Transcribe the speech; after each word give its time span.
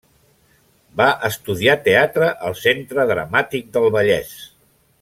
Va 1.01 1.09
estudiar 1.29 1.75
teatre 1.89 2.31
al 2.49 2.57
Centre 2.63 3.07
Dramàtic 3.13 3.69
del 3.77 3.87
Vallès. 3.99 4.33